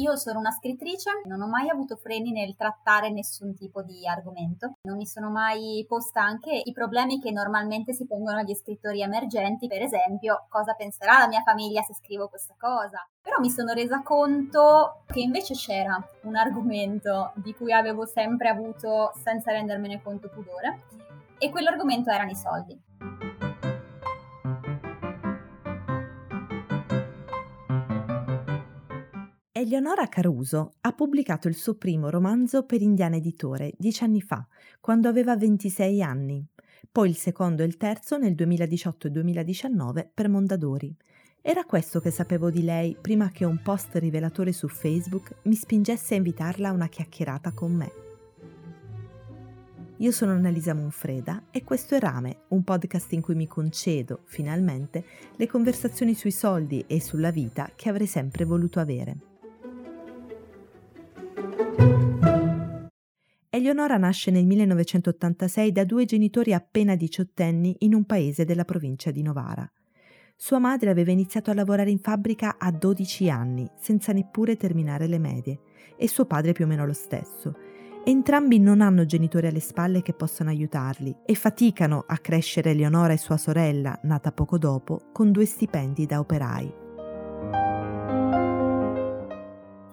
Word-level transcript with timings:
Io 0.00 0.14
sono 0.14 0.38
una 0.38 0.52
scrittrice, 0.52 1.10
non 1.24 1.40
ho 1.40 1.48
mai 1.48 1.68
avuto 1.68 1.96
freni 1.96 2.30
nel 2.30 2.54
trattare 2.54 3.10
nessun 3.10 3.56
tipo 3.56 3.82
di 3.82 4.06
argomento, 4.06 4.74
non 4.82 4.96
mi 4.96 5.06
sono 5.06 5.28
mai 5.28 5.84
posta 5.88 6.22
anche 6.22 6.52
i 6.52 6.72
problemi 6.72 7.20
che 7.20 7.32
normalmente 7.32 7.92
si 7.92 8.06
pongono 8.06 8.38
agli 8.38 8.54
scrittori 8.54 9.02
emergenti, 9.02 9.66
per 9.66 9.82
esempio 9.82 10.46
cosa 10.48 10.74
penserà 10.74 11.18
la 11.18 11.26
mia 11.26 11.42
famiglia 11.42 11.82
se 11.82 11.94
scrivo 11.94 12.28
questa 12.28 12.54
cosa. 12.56 13.04
Però 13.20 13.40
mi 13.40 13.50
sono 13.50 13.72
resa 13.72 14.00
conto 14.02 15.02
che 15.06 15.18
invece 15.18 15.54
c'era 15.54 16.00
un 16.22 16.36
argomento 16.36 17.32
di 17.34 17.52
cui 17.52 17.72
avevo 17.72 18.06
sempre 18.06 18.50
avuto, 18.50 19.10
senza 19.20 19.50
rendermene 19.50 20.00
conto, 20.00 20.28
pudore, 20.28 20.82
e 21.38 21.50
quell'argomento 21.50 22.10
erano 22.10 22.30
i 22.30 22.36
soldi. 22.36 23.37
Eleonora 29.68 30.08
Caruso 30.08 30.76
ha 30.80 30.92
pubblicato 30.92 31.46
il 31.46 31.54
suo 31.54 31.74
primo 31.74 32.08
romanzo 32.08 32.64
per 32.64 32.80
Indiana 32.80 33.16
Editore 33.16 33.74
dieci 33.76 34.02
anni 34.02 34.22
fa, 34.22 34.48
quando 34.80 35.10
aveva 35.10 35.36
26 35.36 36.02
anni, 36.02 36.42
poi 36.90 37.10
il 37.10 37.16
secondo 37.16 37.62
e 37.62 37.66
il 37.66 37.76
terzo 37.76 38.16
nel 38.16 38.34
2018 38.34 39.08
e 39.08 39.10
2019 39.10 40.10
per 40.14 40.30
Mondadori. 40.30 40.96
Era 41.42 41.66
questo 41.66 42.00
che 42.00 42.10
sapevo 42.10 42.50
di 42.50 42.62
lei 42.62 42.96
prima 42.98 43.28
che 43.28 43.44
un 43.44 43.60
post 43.62 43.94
rivelatore 43.96 44.52
su 44.52 44.68
Facebook 44.68 45.34
mi 45.42 45.54
spingesse 45.54 46.14
a 46.14 46.16
invitarla 46.16 46.70
a 46.70 46.72
una 46.72 46.88
chiacchierata 46.88 47.52
con 47.52 47.74
me. 47.74 47.92
Io 49.98 50.12
sono 50.12 50.32
Annalisa 50.32 50.72
Monfreda 50.72 51.42
e 51.50 51.62
questo 51.62 51.94
è 51.94 51.98
Rame, 52.00 52.44
un 52.48 52.64
podcast 52.64 53.12
in 53.12 53.20
cui 53.20 53.34
mi 53.34 53.46
concedo, 53.46 54.22
finalmente, 54.24 55.04
le 55.36 55.46
conversazioni 55.46 56.14
sui 56.14 56.32
soldi 56.32 56.82
e 56.86 57.02
sulla 57.02 57.30
vita 57.30 57.70
che 57.76 57.90
avrei 57.90 58.06
sempre 58.06 58.46
voluto 58.46 58.80
avere. 58.80 59.36
Eleonora 63.50 63.96
nasce 63.96 64.30
nel 64.30 64.46
1986 64.46 65.72
da 65.72 65.84
due 65.84 66.04
genitori 66.04 66.52
appena 66.54 66.94
diciottenni 66.94 67.76
in 67.80 67.94
un 67.94 68.04
paese 68.04 68.44
della 68.44 68.64
provincia 68.64 69.10
di 69.10 69.22
Novara. 69.22 69.68
Sua 70.36 70.60
madre 70.60 70.90
aveva 70.90 71.10
iniziato 71.10 71.50
a 71.50 71.54
lavorare 71.54 71.90
in 71.90 71.98
fabbrica 71.98 72.56
a 72.58 72.70
12 72.70 73.28
anni, 73.28 73.68
senza 73.76 74.12
neppure 74.12 74.56
terminare 74.56 75.08
le 75.08 75.18
medie, 75.18 75.60
e 75.96 76.06
suo 76.06 76.26
padre 76.26 76.52
più 76.52 76.66
o 76.66 76.68
meno 76.68 76.86
lo 76.86 76.92
stesso. 76.92 77.56
Entrambi 78.04 78.60
non 78.60 78.80
hanno 78.80 79.04
genitori 79.04 79.48
alle 79.48 79.58
spalle 79.58 80.02
che 80.02 80.12
possano 80.12 80.50
aiutarli 80.50 81.16
e 81.26 81.34
faticano 81.34 82.04
a 82.06 82.16
crescere 82.18 82.70
Eleonora 82.70 83.12
e 83.12 83.18
sua 83.18 83.36
sorella, 83.36 83.98
nata 84.04 84.30
poco 84.30 84.56
dopo, 84.56 85.08
con 85.12 85.32
due 85.32 85.44
stipendi 85.44 86.06
da 86.06 86.20
operai. 86.20 86.87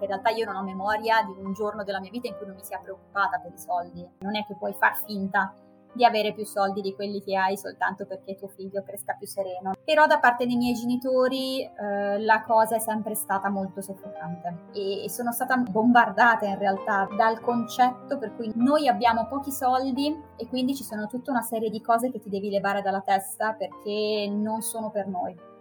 In 0.06 0.12
realtà 0.12 0.30
io 0.30 0.46
non 0.46 0.56
ho 0.56 0.64
memoria 0.64 1.22
di 1.24 1.44
un 1.44 1.54
giorno 1.54 1.84
della 1.84 2.00
mia 2.00 2.12
vita 2.12 2.28
in 2.28 2.38
cui 2.38 2.46
non 2.46 2.56
mi 2.56 2.64
sia 2.64 2.80
preoccupata 2.80 3.40
per 3.40 3.52
i 3.52 3.58
soldi. 3.58 4.08
Non 4.20 4.36
è 4.36 4.46
che 4.46 4.56
puoi 4.56 4.74
far 4.74 4.96
finta 5.06 5.54
di 5.96 6.04
avere 6.04 6.34
più 6.34 6.46
soldi 6.46 6.82
di 6.82 6.94
quelli 6.94 7.22
che 7.22 7.38
hai 7.38 7.58
soltanto 7.58 8.06
perché 8.06 8.36
tuo 8.36 8.50
figlio 8.50 8.84
cresca 8.84 9.14
più 9.14 9.26
sereno. 9.26 9.74
Però 9.84 10.06
da 10.06 10.20
parte 10.20 10.46
dei 10.46 10.58
miei 10.58 10.74
genitori 10.74 11.62
eh, 11.62 12.20
la 12.20 12.44
cosa 12.44 12.76
è 12.76 12.80
sempre 12.80 13.16
stata 13.16 13.50
molto 13.50 13.82
soffocante 13.82 14.72
e, 14.74 15.06
e 15.06 15.10
sono 15.10 15.32
stata 15.32 15.56
bombardata 15.56 16.46
in 16.46 16.58
realtà 16.58 17.08
dal 17.16 17.40
concetto 17.40 18.18
per 18.18 18.36
cui 18.36 18.52
noi 18.56 18.88
abbiamo 18.88 19.26
pochi 19.28 19.52
soldi 19.52 20.14
e 20.36 20.48
quindi 20.48 20.76
ci 20.76 20.84
sono 20.84 21.08
tutta 21.08 21.32
una 21.32 21.42
serie 21.42 21.70
di 21.70 21.82
cose 21.82 22.12
che 22.12 22.20
ti 22.20 22.30
devi 22.30 22.50
levare 22.50 22.82
dalla 22.82 23.02
testa 23.02 23.54
perché 23.54 24.28
non 24.30 24.62
sono 24.62 24.92
per 24.92 25.08
noi 25.08 25.54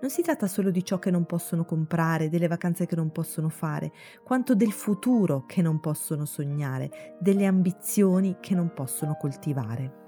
non 0.00 0.10
si 0.10 0.22
tratta 0.22 0.46
solo 0.46 0.70
di 0.70 0.84
ciò 0.84 0.98
che 0.98 1.10
non 1.10 1.24
possono 1.24 1.64
comprare, 1.64 2.28
delle 2.28 2.48
vacanze 2.48 2.86
che 2.86 2.96
non 2.96 3.10
possono 3.10 3.48
fare, 3.48 3.92
quanto 4.22 4.54
del 4.54 4.72
futuro 4.72 5.44
che 5.46 5.62
non 5.62 5.80
possono 5.80 6.24
sognare, 6.24 7.16
delle 7.18 7.46
ambizioni 7.46 8.36
che 8.40 8.54
non 8.54 8.72
possono 8.74 9.16
coltivare. 9.16 10.06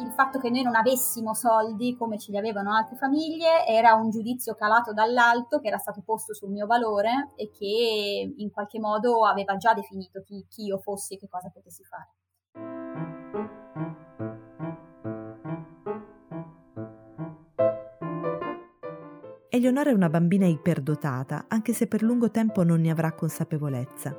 Il 0.00 0.12
fatto 0.12 0.38
che 0.38 0.48
noi 0.48 0.62
non 0.62 0.76
avessimo 0.76 1.34
soldi 1.34 1.96
come 1.96 2.18
ce 2.18 2.30
li 2.30 2.38
avevano 2.38 2.72
altre 2.72 2.96
famiglie 2.96 3.66
era 3.66 3.94
un 3.94 4.10
giudizio 4.10 4.54
calato 4.54 4.92
dall'alto 4.92 5.58
che 5.58 5.68
era 5.68 5.78
stato 5.78 6.02
posto 6.04 6.34
sul 6.34 6.50
mio 6.50 6.66
valore 6.66 7.32
e 7.34 7.50
che 7.50 8.32
in 8.36 8.50
qualche 8.50 8.78
modo 8.78 9.24
aveva 9.24 9.56
già 9.56 9.74
definito 9.74 10.22
chi, 10.22 10.46
chi 10.48 10.64
io 10.66 10.78
fossi 10.78 11.14
e 11.14 11.18
che 11.18 11.28
cosa 11.28 11.50
potessi 11.50 11.82
fare. 11.84 12.12
Eleonora 19.64 19.88
è 19.88 19.94
una 19.94 20.10
bambina 20.10 20.44
iperdotata, 20.44 21.46
anche 21.48 21.72
se 21.72 21.86
per 21.86 22.02
lungo 22.02 22.30
tempo 22.30 22.64
non 22.64 22.82
ne 22.82 22.90
avrà 22.90 23.14
consapevolezza. 23.14 24.14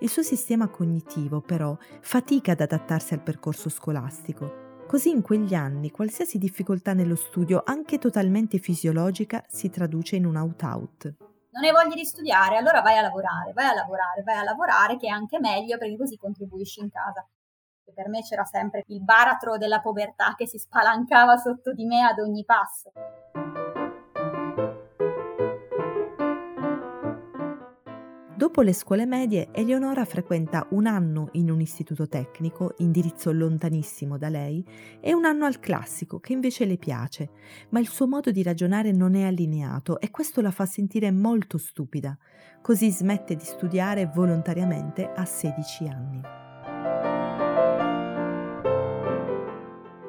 Il 0.00 0.08
suo 0.08 0.22
sistema 0.22 0.66
cognitivo, 0.66 1.40
però, 1.40 1.78
fatica 2.00 2.50
ad 2.50 2.62
adattarsi 2.62 3.14
al 3.14 3.22
percorso 3.22 3.68
scolastico. 3.68 4.82
Così 4.88 5.10
in 5.10 5.22
quegli 5.22 5.54
anni 5.54 5.92
qualsiasi 5.92 6.36
difficoltà 6.36 6.94
nello 6.94 7.14
studio, 7.14 7.62
anche 7.64 7.98
totalmente 7.98 8.58
fisiologica, 8.58 9.44
si 9.46 9.70
traduce 9.70 10.16
in 10.16 10.26
un 10.26 10.34
out-out. 10.34 11.14
Non 11.52 11.62
hai 11.62 11.70
voglia 11.70 11.94
di 11.94 12.04
studiare, 12.04 12.56
allora 12.56 12.80
vai 12.80 12.98
a 12.98 13.02
lavorare, 13.02 13.52
vai 13.52 13.66
a 13.66 13.74
lavorare, 13.74 14.24
vai 14.24 14.36
a 14.38 14.42
lavorare, 14.42 14.96
che 14.96 15.06
è 15.06 15.10
anche 15.10 15.38
meglio 15.38 15.78
perché 15.78 15.96
così 15.96 16.16
contribuisci 16.16 16.80
in 16.80 16.90
casa. 16.90 17.24
E 17.84 17.92
per 17.92 18.08
me 18.08 18.22
c'era 18.22 18.44
sempre 18.44 18.82
il 18.88 19.04
baratro 19.04 19.58
della 19.58 19.80
povertà 19.80 20.34
che 20.36 20.48
si 20.48 20.58
spalancava 20.58 21.36
sotto 21.36 21.72
di 21.72 21.86
me 21.86 22.02
ad 22.02 22.18
ogni 22.18 22.44
passo. 22.44 22.90
Dopo 28.38 28.62
le 28.62 28.72
scuole 28.72 29.04
medie, 29.04 29.48
Eleonora 29.50 30.04
frequenta 30.04 30.68
un 30.70 30.86
anno 30.86 31.30
in 31.32 31.50
un 31.50 31.60
istituto 31.60 32.06
tecnico, 32.06 32.74
indirizzo 32.76 33.32
lontanissimo 33.32 34.16
da 34.16 34.28
lei, 34.28 34.64
e 35.00 35.12
un 35.12 35.24
anno 35.24 35.44
al 35.44 35.58
classico, 35.58 36.20
che 36.20 36.34
invece 36.34 36.64
le 36.64 36.76
piace, 36.76 37.30
ma 37.70 37.80
il 37.80 37.88
suo 37.88 38.06
modo 38.06 38.30
di 38.30 38.44
ragionare 38.44 38.92
non 38.92 39.16
è 39.16 39.24
allineato 39.24 39.98
e 39.98 40.12
questo 40.12 40.40
la 40.40 40.52
fa 40.52 40.66
sentire 40.66 41.10
molto 41.10 41.58
stupida. 41.58 42.16
Così 42.62 42.92
smette 42.92 43.34
di 43.34 43.42
studiare 43.42 44.06
volontariamente 44.06 45.10
a 45.12 45.24
16 45.24 45.88
anni. 45.88 46.20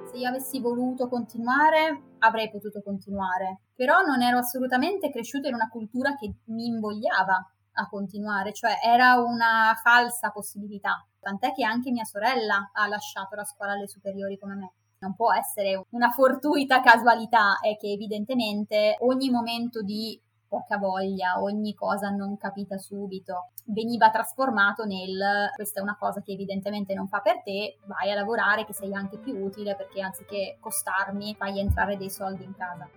Se 0.06 0.18
io 0.18 0.28
avessi 0.28 0.60
voluto 0.60 1.08
continuare, 1.08 2.04
avrei 2.20 2.52
potuto 2.52 2.84
continuare, 2.84 3.62
però 3.74 4.02
non 4.02 4.22
ero 4.22 4.38
assolutamente 4.38 5.10
cresciuta 5.10 5.48
in 5.48 5.56
una 5.56 5.68
cultura 5.68 6.16
che 6.16 6.32
mi 6.50 6.68
invogliava 6.68 7.54
a 7.80 7.88
continuare, 7.88 8.54
cioè 8.54 8.80
era 8.84 9.16
una 9.16 9.74
falsa 9.82 10.32
possibilità, 10.32 11.06
tant'è 11.20 11.54
che 11.54 11.64
anche 11.64 11.92
mia 11.92 12.04
sorella 12.04 12.72
ha 12.74 12.88
lasciato 12.88 13.36
la 13.36 13.46
scuola 13.46 13.74
alle 13.74 13.88
superiori 13.88 14.38
come 14.38 14.56
me. 14.56 14.72
Non 15.00 15.16
può 15.16 15.34
essere 15.34 15.86
una 15.92 16.10
fortuita 16.10 16.82
casualità, 16.82 17.60
è 17.62 17.78
che 17.78 17.88
evidentemente 17.88 18.98
ogni 19.00 19.30
momento 19.30 19.82
di 19.82 20.20
poca 20.50 20.78
voglia, 20.78 21.42
ogni 21.42 21.74
cosa 21.74 22.10
non 22.10 22.36
capita 22.36 22.78
subito, 22.78 23.52
veniva 23.66 24.10
trasformato 24.10 24.84
nel 24.84 25.52
questa 25.56 25.80
è 25.80 25.84
una 25.84 25.96
cosa 25.98 26.22
che 26.22 26.34
evidentemente 26.34 26.94
non 26.94 27.08
fa 27.08 27.20
per 27.22 27.42
te, 27.44 27.78
vai 27.86 28.12
a 28.12 28.16
lavorare 28.16 28.66
che 28.66 28.74
sei 28.74 28.94
anche 28.94 29.18
più 29.18 29.38
utile 29.38 29.76
perché 29.76 30.02
anziché 30.02 30.58
costarmi 30.60 31.36
fai 31.36 31.60
entrare 31.60 31.96
dei 31.96 32.10
soldi 32.10 32.44
in 32.44 32.56
casa. 32.56 32.90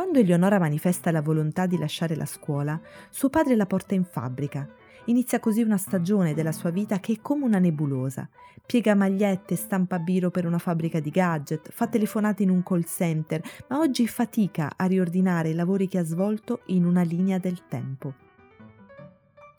Quando 0.00 0.18
Eleonora 0.18 0.58
manifesta 0.58 1.10
la 1.10 1.20
volontà 1.20 1.66
di 1.66 1.76
lasciare 1.76 2.16
la 2.16 2.24
scuola, 2.24 2.80
suo 3.10 3.28
padre 3.28 3.54
la 3.54 3.66
porta 3.66 3.94
in 3.94 4.04
fabbrica. 4.04 4.66
Inizia 5.04 5.40
così 5.40 5.60
una 5.60 5.76
stagione 5.76 6.32
della 6.32 6.52
sua 6.52 6.70
vita 6.70 7.00
che 7.00 7.12
è 7.12 7.18
come 7.20 7.44
una 7.44 7.58
nebulosa. 7.58 8.26
Piega 8.64 8.94
magliette, 8.94 9.56
stampa 9.56 9.98
biro 9.98 10.30
per 10.30 10.46
una 10.46 10.56
fabbrica 10.56 11.00
di 11.00 11.10
gadget, 11.10 11.70
fa 11.70 11.86
telefonate 11.86 12.42
in 12.42 12.48
un 12.48 12.62
call 12.62 12.84
center, 12.84 13.42
ma 13.68 13.78
oggi 13.78 14.08
fatica 14.08 14.72
a 14.74 14.86
riordinare 14.86 15.50
i 15.50 15.54
lavori 15.54 15.86
che 15.86 15.98
ha 15.98 16.04
svolto 16.04 16.60
in 16.68 16.86
una 16.86 17.02
linea 17.02 17.36
del 17.36 17.66
tempo 17.68 18.29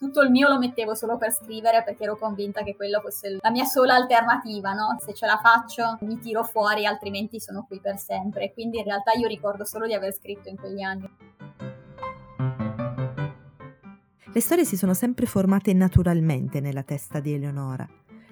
tutto 0.02 0.24
il 0.24 0.32
mio 0.32 0.50
lo 0.50 0.58
mettevo 0.58 0.96
solo 0.96 1.16
per 1.16 1.32
scrivere 1.32 1.84
perché 1.84 2.06
ero 2.06 2.18
convinta 2.18 2.64
che 2.64 2.76
quello 2.76 3.00
fosse 3.02 3.38
la 3.40 3.52
mia 3.52 3.66
sola 3.66 3.94
alternativa, 3.94 4.74
no? 4.74 4.96
Se 4.98 5.14
ce 5.14 5.28
la 5.28 5.40
faccio 5.40 6.00
mi 6.02 6.18
tiro 6.18 6.44
fuori, 6.44 6.88
altrimenti 6.88 7.40
sono 7.40 7.66
qui 7.68 7.80
per 7.80 8.00
sempre. 8.00 8.52
Quindi 8.52 8.80
in 8.80 8.84
realtà 8.84 9.12
io 9.12 9.28
ricordo 9.28 9.64
solo 9.64 9.86
di 9.86 9.94
aver 9.94 10.12
scritto 10.12 10.50
in 10.50 10.58
quegli 10.58 10.82
anni. 10.82 11.08
Le 14.34 14.42
storie 14.42 14.66
si 14.66 14.76
sono 14.76 14.96
sempre 14.96 15.28
formate 15.28 15.72
naturalmente 15.74 16.62
nella 16.62 16.82
testa 16.82 17.20
di 17.20 17.36
Eleonora. 17.36 17.88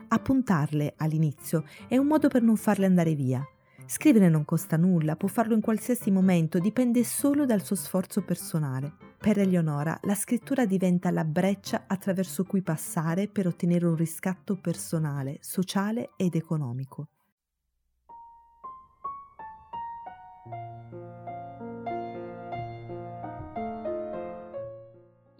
Appuntarle 0.07 0.95
all'inizio 0.97 1.65
è 1.87 1.97
un 1.97 2.07
modo 2.07 2.29
per 2.29 2.41
non 2.41 2.55
farle 2.55 2.87
andare 2.87 3.13
via. 3.13 3.47
Scrivere 3.85 4.27
non 4.27 4.43
costa 4.43 4.75
nulla, 4.75 5.15
può 5.15 5.27
farlo 5.27 5.53
in 5.53 5.61
qualsiasi 5.61 6.09
momento, 6.09 6.57
dipende 6.57 7.03
solo 7.03 7.45
dal 7.45 7.61
suo 7.61 7.75
sforzo 7.75 8.23
personale. 8.23 9.08
Per 9.19 9.37
Eleonora 9.37 9.99
la 10.03 10.15
scrittura 10.15 10.65
diventa 10.65 11.11
la 11.11 11.25
breccia 11.25 11.83
attraverso 11.87 12.45
cui 12.45 12.61
passare 12.61 13.27
per 13.27 13.47
ottenere 13.47 13.85
un 13.85 13.95
riscatto 13.95 14.55
personale, 14.55 15.39
sociale 15.41 16.11
ed 16.15 16.35
economico. 16.35 17.09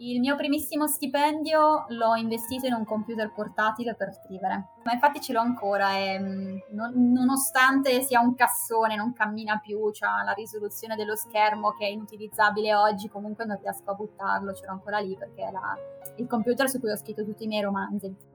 Il 0.02 0.18
mio 0.18 0.34
primissimo 0.34 0.86
stipendio 0.86 1.84
l'ho 1.88 2.14
investito 2.14 2.64
in 2.66 2.72
un 2.72 2.86
computer 2.86 3.30
portatile 3.34 3.94
per 3.94 4.14
scrivere, 4.14 4.68
ma 4.82 4.92
infatti 4.92 5.20
ce 5.20 5.34
l'ho 5.34 5.40
ancora 5.40 5.94
e 5.94 6.18
mm, 6.18 6.58
non, 6.70 7.12
nonostante 7.12 8.00
sia 8.00 8.20
un 8.20 8.34
cassone, 8.34 8.96
non 8.96 9.12
cammina 9.12 9.58
più, 9.58 9.78
ha 10.00 10.24
la 10.24 10.32
risoluzione 10.32 10.96
dello 10.96 11.16
schermo 11.16 11.72
che 11.72 11.84
è 11.84 11.90
inutilizzabile 11.90 12.74
oggi, 12.74 13.10
comunque 13.10 13.44
non 13.44 13.58
riesco 13.60 13.90
a 13.90 13.94
buttarlo, 13.94 14.54
ce 14.54 14.64
l'ho 14.64 14.72
ancora 14.72 15.00
lì 15.00 15.14
perché 15.18 15.42
è 15.42 15.50
la, 15.50 15.76
il 16.16 16.26
computer 16.26 16.70
su 16.70 16.80
cui 16.80 16.90
ho 16.90 16.96
scritto 16.96 17.22
tutti 17.22 17.44
i 17.44 17.46
miei 17.46 17.62
romanzi. 17.62 18.29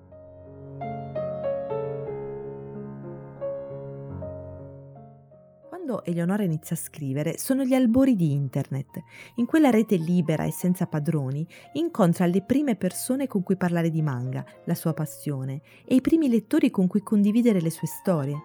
Quando 5.85 6.03
Eleonora 6.03 6.41
inizia 6.41 6.75
a 6.75 6.79
scrivere 6.79 7.37
sono 7.37 7.63
gli 7.63 7.75
albori 7.75 8.15
di 8.15 8.31
Internet. 8.31 9.03
In 9.35 9.45
quella 9.45 9.69
rete 9.69 9.97
libera 9.97 10.43
e 10.43 10.51
senza 10.51 10.87
padroni 10.87 11.47
incontra 11.73 12.25
le 12.25 12.41
prime 12.41 12.75
persone 12.75 13.27
con 13.27 13.43
cui 13.43 13.55
parlare 13.55 13.91
di 13.91 14.01
manga, 14.01 14.43
la 14.63 14.73
sua 14.73 14.93
passione, 14.93 15.61
e 15.85 15.93
i 15.93 16.01
primi 16.01 16.27
lettori 16.27 16.71
con 16.71 16.87
cui 16.87 17.03
condividere 17.03 17.61
le 17.61 17.69
sue 17.69 17.87
storie. 17.87 18.35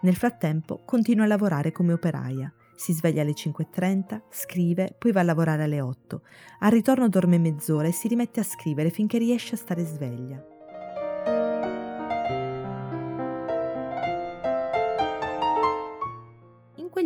Nel 0.00 0.16
frattempo 0.16 0.80
continua 0.84 1.22
a 1.22 1.28
lavorare 1.28 1.70
come 1.70 1.92
operaia. 1.92 2.52
Si 2.74 2.92
sveglia 2.92 3.22
alle 3.22 3.30
5.30, 3.30 4.22
scrive, 4.28 4.92
poi 4.98 5.12
va 5.12 5.20
a 5.20 5.22
lavorare 5.22 5.62
alle 5.62 5.80
8. 5.80 6.22
Al 6.58 6.72
ritorno 6.72 7.08
dorme 7.08 7.38
mezz'ora 7.38 7.86
e 7.86 7.92
si 7.92 8.08
rimette 8.08 8.40
a 8.40 8.42
scrivere 8.44 8.90
finché 8.90 9.18
riesce 9.18 9.54
a 9.54 9.58
stare 9.58 9.84
sveglia. 9.84 10.57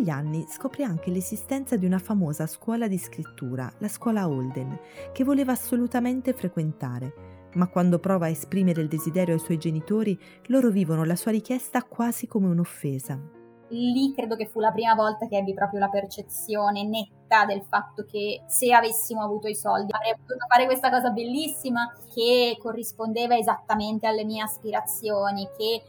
Quegli 0.02 0.10
anni 0.10 0.44
scopre 0.48 0.82
anche 0.82 1.10
l'esistenza 1.10 1.76
di 1.76 1.86
una 1.86 2.00
famosa 2.00 2.48
scuola 2.48 2.88
di 2.88 2.98
scrittura, 2.98 3.72
la 3.78 3.86
scuola 3.86 4.26
Holden, 4.26 4.76
che 5.12 5.22
voleva 5.22 5.52
assolutamente 5.52 6.32
frequentare, 6.32 7.50
ma 7.54 7.68
quando 7.68 8.00
prova 8.00 8.26
a 8.26 8.30
esprimere 8.30 8.82
il 8.82 8.88
desiderio 8.88 9.34
ai 9.34 9.40
suoi 9.40 9.58
genitori, 9.58 10.18
loro 10.46 10.70
vivono 10.70 11.04
la 11.04 11.14
sua 11.14 11.30
richiesta 11.30 11.84
quasi 11.84 12.26
come 12.26 12.48
un'offesa. 12.48 13.16
Lì 13.68 14.12
credo 14.12 14.34
che 14.34 14.48
fu 14.48 14.58
la 14.58 14.72
prima 14.72 14.94
volta 14.94 15.28
che 15.28 15.36
ebbi 15.36 15.54
proprio 15.54 15.78
la 15.78 15.88
percezione 15.88 16.84
netta 16.84 17.46
del 17.46 17.62
fatto 17.62 18.04
che 18.04 18.42
se 18.46 18.72
avessimo 18.72 19.22
avuto 19.22 19.46
i 19.46 19.54
soldi 19.54 19.92
avrei 19.92 20.14
potuto 20.16 20.44
fare 20.46 20.66
questa 20.66 20.90
cosa 20.90 21.10
bellissima 21.10 21.90
che 22.12 22.58
corrispondeva 22.60 23.36
esattamente 23.36 24.08
alle 24.08 24.24
mie 24.24 24.42
aspirazioni, 24.42 25.48
che 25.56 25.82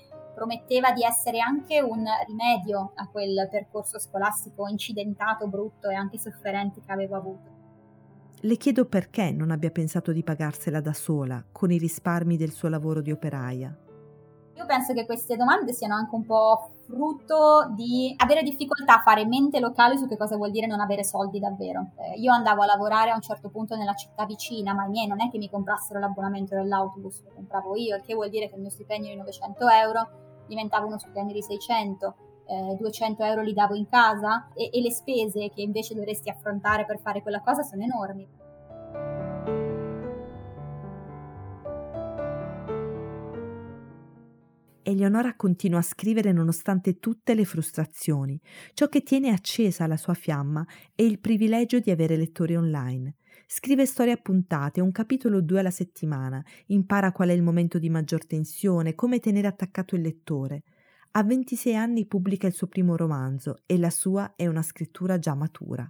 prometteva 0.43 0.91
di 0.91 1.03
essere 1.03 1.39
anche 1.39 1.79
un 1.79 2.03
rimedio 2.27 2.91
a 2.95 3.07
quel 3.07 3.47
percorso 3.49 3.97
scolastico 3.97 4.67
incidentato, 4.67 5.47
brutto 5.47 5.87
e 5.87 5.95
anche 5.95 6.19
sofferente 6.19 6.81
che 6.81 6.91
avevo 6.91 7.15
avuto. 7.15 7.51
Le 8.41 8.57
chiedo 8.57 8.85
perché 8.85 9.31
non 9.31 9.51
abbia 9.51 9.71
pensato 9.71 10.11
di 10.11 10.21
pagarsela 10.21 10.81
da 10.81 10.91
sola, 10.91 11.41
con 11.49 11.71
i 11.71 11.77
risparmi 11.77 12.35
del 12.35 12.51
suo 12.51 12.67
lavoro 12.67 12.99
di 12.99 13.11
operaia. 13.11 13.73
Io 14.55 14.65
penso 14.67 14.93
che 14.93 15.05
queste 15.05 15.35
domande 15.35 15.73
siano 15.73 15.95
anche 15.95 16.13
un 16.13 16.25
po' 16.25 16.71
frutto 16.85 17.71
di 17.75 18.13
avere 18.17 18.43
difficoltà 18.43 18.97
a 18.97 19.01
fare 19.01 19.25
mente 19.25 19.59
locale 19.59 19.97
su 19.97 20.07
che 20.07 20.17
cosa 20.17 20.35
vuol 20.35 20.51
dire 20.51 20.67
non 20.67 20.79
avere 20.79 21.03
soldi 21.03 21.39
davvero. 21.39 21.91
Eh, 21.97 22.19
io 22.19 22.31
andavo 22.31 22.61
a 22.61 22.65
lavorare 22.65 23.09
a 23.09 23.15
un 23.15 23.21
certo 23.21 23.49
punto 23.49 23.75
nella 23.75 23.95
città 23.95 24.25
vicina, 24.25 24.73
ma 24.73 24.85
i 24.85 24.89
miei 24.89 25.07
non 25.07 25.21
è 25.21 25.29
che 25.31 25.39
mi 25.39 25.49
comprassero 25.49 25.99
l'abbonamento 25.99 26.53
dell'autobus, 26.53 27.23
lo 27.23 27.31
compravo 27.33 27.75
io, 27.75 27.95
il 27.95 28.03
che 28.03 28.13
vuol 28.13 28.29
dire 28.29 28.47
che 28.47 28.55
il 28.55 28.61
mio 28.61 28.69
stipendio 28.69 29.09
di 29.09 29.17
900 29.17 29.67
euro 29.69 30.09
diventava 30.47 30.85
uno 30.85 30.97
stipendio 30.97 31.33
di 31.33 31.41
600, 31.41 32.15
eh, 32.45 32.75
200 32.77 33.23
euro 33.23 33.41
li 33.41 33.53
davo 33.53 33.73
in 33.73 33.87
casa 33.87 34.49
e, 34.53 34.69
e 34.71 34.81
le 34.81 34.91
spese 34.91 35.49
che 35.49 35.61
invece 35.61 35.95
dovresti 35.95 36.29
affrontare 36.29 36.85
per 36.85 36.99
fare 36.99 37.21
quella 37.21 37.41
cosa 37.41 37.61
sono 37.63 37.83
enormi. 37.83 38.27
Eleonora 44.85 45.35
continua 45.35 45.79
a 45.79 45.83
scrivere 45.83 46.31
nonostante 46.33 46.99
tutte 46.99 47.33
le 47.33 47.45
frustrazioni. 47.45 48.39
Ciò 48.73 48.87
che 48.87 49.01
tiene 49.01 49.29
accesa 49.29 49.87
la 49.87 49.97
sua 49.97 50.13
fiamma 50.13 50.65
è 50.93 51.01
il 51.01 51.19
privilegio 51.19 51.79
di 51.79 51.89
avere 51.89 52.17
lettori 52.17 52.55
online. 52.55 53.15
Scrive 53.45 53.85
storie 53.85 54.13
appuntate, 54.13 54.81
un 54.81 54.91
capitolo 54.91 55.37
o 55.37 55.41
due 55.41 55.59
alla 55.59 55.71
settimana, 55.71 56.43
impara 56.67 57.11
qual 57.11 57.29
è 57.29 57.33
il 57.33 57.43
momento 57.43 57.77
di 57.79 57.89
maggior 57.89 58.25
tensione, 58.25 58.95
come 58.95 59.19
tenere 59.19 59.47
attaccato 59.47 59.95
il 59.95 60.01
lettore. 60.01 60.63
A 61.11 61.23
26 61.23 61.75
anni 61.75 62.07
pubblica 62.07 62.47
il 62.47 62.53
suo 62.53 62.67
primo 62.67 62.95
romanzo 62.95 63.61
e 63.65 63.77
la 63.77 63.91
sua 63.91 64.33
è 64.35 64.47
una 64.47 64.63
scrittura 64.63 65.19
già 65.19 65.35
matura. 65.35 65.89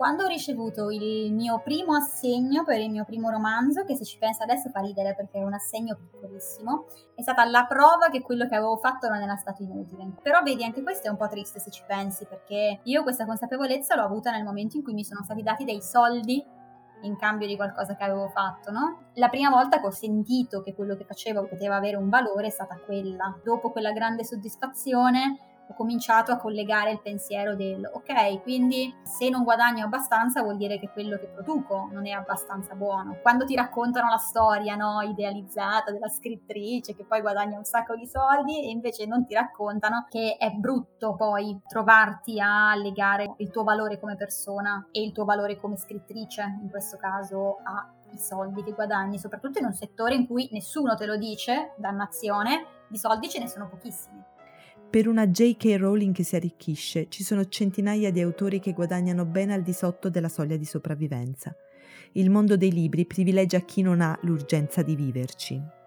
Quando 0.00 0.24
ho 0.24 0.28
ricevuto 0.28 0.90
il 0.90 1.30
mio 1.30 1.60
primo 1.60 1.94
assegno 1.94 2.64
per 2.64 2.80
il 2.80 2.90
mio 2.90 3.04
primo 3.04 3.28
romanzo, 3.28 3.84
che 3.84 3.94
se 3.96 4.06
ci 4.06 4.16
pensa 4.16 4.44
adesso 4.44 4.70
fa 4.70 4.80
ridere 4.80 5.14
perché 5.14 5.40
è 5.40 5.44
un 5.44 5.52
assegno 5.52 5.94
piccolissimo, 5.94 6.86
è 7.14 7.20
stata 7.20 7.44
la 7.44 7.66
prova 7.66 8.08
che 8.10 8.22
quello 8.22 8.48
che 8.48 8.54
avevo 8.54 8.78
fatto 8.78 9.10
non 9.10 9.20
era 9.20 9.36
stato 9.36 9.62
inutile. 9.62 10.10
Però 10.22 10.40
vedi, 10.40 10.64
anche 10.64 10.82
questo 10.82 11.08
è 11.08 11.10
un 11.10 11.18
po' 11.18 11.28
triste 11.28 11.60
se 11.60 11.70
ci 11.70 11.82
pensi, 11.86 12.24
perché 12.24 12.80
io 12.82 13.02
questa 13.02 13.26
consapevolezza 13.26 13.94
l'ho 13.94 14.04
avuta 14.04 14.30
nel 14.30 14.42
momento 14.42 14.78
in 14.78 14.82
cui 14.82 14.94
mi 14.94 15.04
sono 15.04 15.22
stati 15.22 15.42
dati 15.42 15.64
dei 15.64 15.82
soldi 15.82 16.42
in 17.02 17.16
cambio 17.18 17.46
di 17.46 17.56
qualcosa 17.56 17.94
che 17.94 18.04
avevo 18.04 18.28
fatto, 18.28 18.70
no? 18.70 19.10
La 19.16 19.28
prima 19.28 19.50
volta 19.50 19.80
che 19.80 19.86
ho 19.86 19.90
sentito 19.90 20.62
che 20.62 20.74
quello 20.74 20.96
che 20.96 21.04
facevo 21.04 21.46
poteva 21.46 21.76
avere 21.76 21.96
un 21.96 22.08
valore 22.08 22.46
è 22.46 22.50
stata 22.50 22.78
quella. 22.78 23.38
Dopo 23.44 23.70
quella 23.70 23.92
grande 23.92 24.24
soddisfazione 24.24 25.49
ho 25.70 25.74
cominciato 25.74 26.32
a 26.32 26.36
collegare 26.36 26.90
il 26.90 27.00
pensiero 27.00 27.54
del 27.54 27.88
ok, 27.90 28.42
quindi 28.42 28.92
se 29.04 29.28
non 29.28 29.44
guadagno 29.44 29.84
abbastanza 29.84 30.42
vuol 30.42 30.56
dire 30.56 30.80
che 30.80 30.90
quello 30.90 31.16
che 31.16 31.28
produco 31.28 31.88
non 31.92 32.08
è 32.08 32.10
abbastanza 32.10 32.74
buono. 32.74 33.18
Quando 33.22 33.44
ti 33.44 33.54
raccontano 33.54 34.08
la 34.08 34.16
storia 34.16 34.74
no, 34.74 35.00
idealizzata 35.02 35.92
della 35.92 36.08
scrittrice 36.08 36.96
che 36.96 37.04
poi 37.04 37.20
guadagna 37.20 37.56
un 37.56 37.64
sacco 37.64 37.94
di 37.94 38.06
soldi 38.06 38.64
e 38.64 38.70
invece 38.70 39.06
non 39.06 39.24
ti 39.24 39.34
raccontano 39.34 40.06
che 40.08 40.36
è 40.38 40.50
brutto 40.50 41.14
poi 41.14 41.60
trovarti 41.68 42.40
a 42.40 42.74
legare 42.74 43.34
il 43.36 43.50
tuo 43.50 43.62
valore 43.62 44.00
come 44.00 44.16
persona 44.16 44.88
e 44.90 45.02
il 45.02 45.12
tuo 45.12 45.24
valore 45.24 45.56
come 45.60 45.76
scrittrice, 45.76 46.58
in 46.62 46.68
questo 46.68 46.96
caso 46.96 47.58
a 47.62 47.94
i 48.12 48.18
soldi 48.18 48.64
che 48.64 48.72
guadagni, 48.72 49.20
soprattutto 49.20 49.60
in 49.60 49.66
un 49.66 49.72
settore 49.72 50.16
in 50.16 50.26
cui 50.26 50.48
nessuno 50.50 50.96
te 50.96 51.06
lo 51.06 51.16
dice, 51.16 51.74
dannazione, 51.76 52.66
di 52.88 52.98
soldi 52.98 53.28
ce 53.28 53.38
ne 53.38 53.46
sono 53.46 53.68
pochissimi. 53.68 54.29
Per 54.90 55.06
una 55.06 55.28
J.K. 55.28 55.76
Rowling 55.78 56.12
che 56.12 56.24
si 56.24 56.34
arricchisce, 56.34 57.06
ci 57.08 57.22
sono 57.22 57.46
centinaia 57.46 58.10
di 58.10 58.20
autori 58.20 58.58
che 58.58 58.72
guadagnano 58.72 59.24
ben 59.24 59.50
al 59.50 59.62
di 59.62 59.72
sotto 59.72 60.10
della 60.10 60.28
soglia 60.28 60.56
di 60.56 60.64
sopravvivenza. 60.64 61.54
Il 62.12 62.28
mondo 62.28 62.56
dei 62.56 62.72
libri 62.72 63.06
privilegia 63.06 63.60
chi 63.60 63.82
non 63.82 64.00
ha 64.00 64.18
l'urgenza 64.22 64.82
di 64.82 64.96
viverci 64.96 65.78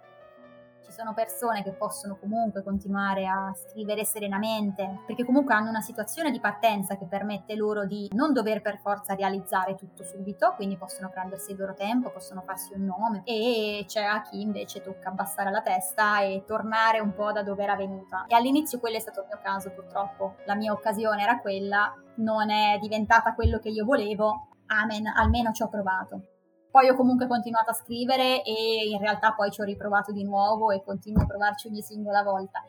sono 0.94 1.16
persone 1.16 1.64
che 1.64 1.72
possono 1.72 2.18
comunque 2.18 2.62
continuare 2.62 3.26
a 3.26 3.52
scrivere 3.56 4.06
serenamente, 4.06 5.00
perché 5.08 5.26
comunque 5.26 5.56
hanno 5.56 5.70
una 5.70 5.82
situazione 5.82 6.30
di 6.30 6.40
partenza 6.40 6.96
che 6.98 7.08
permette 7.08 7.56
loro 7.56 7.86
di 7.86 8.10
non 8.14 8.32
dover 8.32 8.62
per 8.62 8.78
forza 8.78 9.16
realizzare 9.16 9.74
tutto 9.74 10.04
subito, 10.04 10.54
quindi 10.56 10.78
possono 10.78 11.10
prendersi 11.10 11.52
il 11.52 11.58
loro 11.58 11.74
tempo, 11.74 12.12
possono 12.12 12.44
farsi 12.46 12.74
un 12.76 12.86
nome 12.86 13.24
e 13.26 13.86
c'è 13.88 14.04
a 14.04 14.22
chi 14.22 14.42
invece 14.42 14.82
tocca 14.82 15.10
abbassare 15.10 15.50
la 15.50 15.62
testa 15.62 16.22
e 16.22 16.44
tornare 16.46 17.00
un 17.00 17.16
po' 17.16 17.32
da 17.32 17.42
dove 17.42 17.64
era 17.64 17.76
venuta. 17.76 18.26
E 18.28 18.36
all'inizio 18.36 18.80
quello 18.80 18.98
è 18.98 19.00
stato 19.00 19.22
il 19.22 19.28
mio 19.28 19.40
caso 19.42 19.72
purtroppo, 19.72 20.36
la 20.46 20.54
mia 20.54 20.74
occasione 20.74 21.24
era 21.24 21.40
quella, 21.40 21.92
non 22.18 22.52
è 22.52 22.78
diventata 22.80 23.34
quello 23.34 23.58
che 23.58 23.70
io 23.70 23.84
volevo, 23.84 24.50
amen, 24.68 25.08
almeno 25.08 25.52
ci 25.54 25.64
ho 25.64 25.70
provato. 25.70 26.33
Poi 26.74 26.90
ho 26.90 26.96
comunque 26.96 27.28
continuato 27.28 27.70
a 27.70 27.74
scrivere 27.74 28.42
e 28.42 28.88
in 28.90 28.98
realtà 28.98 29.34
poi 29.34 29.52
ci 29.52 29.62
ho 29.62 29.64
riprovato 29.64 30.12
di 30.12 30.24
nuovo 30.24 30.72
e 30.72 30.82
continuo 30.84 31.22
a 31.22 31.28
provarci 31.28 31.68
ogni 31.68 31.84
singola 31.84 32.24
volta. 32.24 32.66